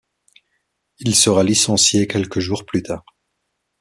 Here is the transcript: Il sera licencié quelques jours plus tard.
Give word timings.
Il 0.97 1.13
sera 1.15 1.43
licencié 1.43 2.07
quelques 2.07 2.39
jours 2.39 2.65
plus 2.65 2.81
tard. 2.81 3.05